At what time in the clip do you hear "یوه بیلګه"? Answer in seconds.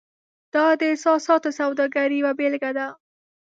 2.19-2.71